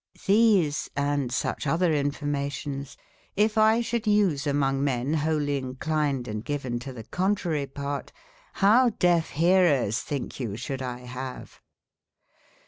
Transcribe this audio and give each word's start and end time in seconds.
XThese, 0.17 0.89
& 0.93 0.95
suche 1.31 1.67
other 1.67 1.93
informations, 1.93 2.97
yf 3.37 3.55
X 3.55 3.85
shoulde 3.85 4.07
use 4.07 4.47
a 4.47 4.51
mong 4.51 4.79
men 4.79 5.13
wholye 5.17 5.59
inclined 5.59 6.27
and 6.27 6.43
geven 6.43 6.79
to 6.81 6.91
the 6.91 7.03
contrarye 7.03 7.71
part, 7.71 8.11
how 8.53 8.89
deaffe 8.89 9.29
hearers 9.29 9.99
thinke 9.99 10.39
you 10.39 10.57
should 10.57 10.81
X 10.81 11.05
have 11.11 11.61